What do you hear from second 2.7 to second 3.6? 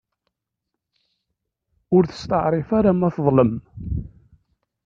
ara ma teḍlem.